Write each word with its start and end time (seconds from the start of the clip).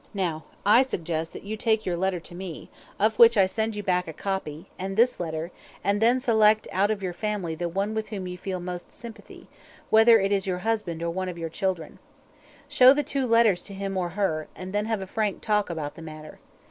Now, 0.15 0.45
I 0.65 0.81
suggest 0.81 1.31
that 1.33 1.43
you 1.43 1.55
take 1.55 1.85
your 1.85 1.95
letter 1.95 2.19
to 2.19 2.33
me, 2.33 2.71
of 2.97 3.19
which 3.19 3.37
I 3.37 3.45
send 3.45 3.75
you 3.75 3.83
back 3.83 4.07
a 4.07 4.13
copy, 4.13 4.65
and 4.79 4.97
this 4.97 5.19
letter, 5.19 5.51
and 5.83 6.01
then 6.01 6.19
select 6.19 6.67
out 6.71 6.89
of 6.89 7.03
your 7.03 7.13
family 7.13 7.53
the 7.53 7.69
one 7.69 7.93
with 7.93 8.09
whom 8.09 8.25
you 8.27 8.35
feel 8.35 8.59
most 8.59 8.91
sympathy, 8.91 9.47
whether 9.91 10.19
it 10.19 10.31
is 10.31 10.47
your 10.47 10.57
husband 10.65 11.03
or 11.03 11.11
one 11.11 11.29
of 11.29 11.37
your 11.37 11.49
children. 11.49 11.99
Show 12.67 12.95
the 12.95 13.03
two 13.03 13.27
letters 13.27 13.61
to 13.61 13.75
him 13.75 13.95
or 13.95 14.09
her, 14.17 14.47
and 14.55 14.73
then 14.73 14.85
have 14.85 15.01
a 15.01 15.05
frank 15.05 15.39
talk 15.41 15.69
about 15.69 15.93
the 15.93 16.01
matter. 16.01 16.39